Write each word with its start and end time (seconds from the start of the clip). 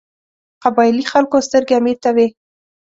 قبایلي 0.63 1.03
خلکو 1.11 1.45
سترګې 1.47 1.73
امیر 1.79 1.97
ته 2.03 2.09
وې. 2.15 2.27